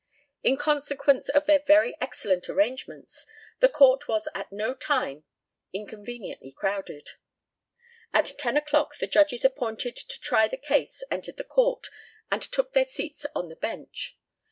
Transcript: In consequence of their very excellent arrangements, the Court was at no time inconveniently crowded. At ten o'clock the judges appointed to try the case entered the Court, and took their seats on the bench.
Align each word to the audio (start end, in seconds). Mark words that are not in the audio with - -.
In 0.41 0.57
consequence 0.57 1.29
of 1.29 1.45
their 1.45 1.59
very 1.59 1.95
excellent 2.01 2.49
arrangements, 2.49 3.27
the 3.59 3.69
Court 3.69 4.07
was 4.07 4.27
at 4.33 4.51
no 4.51 4.73
time 4.73 5.25
inconveniently 5.73 6.51
crowded. 6.53 7.11
At 8.11 8.33
ten 8.39 8.57
o'clock 8.57 8.97
the 8.97 9.05
judges 9.05 9.45
appointed 9.45 9.95
to 9.95 10.19
try 10.19 10.47
the 10.47 10.57
case 10.57 11.03
entered 11.11 11.37
the 11.37 11.43
Court, 11.43 11.87
and 12.31 12.41
took 12.41 12.73
their 12.73 12.85
seats 12.85 13.27
on 13.35 13.49
the 13.49 13.55
bench. 13.55 14.17